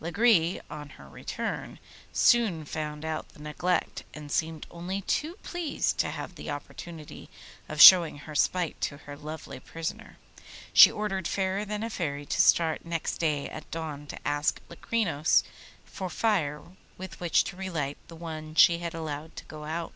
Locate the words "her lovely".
8.98-9.58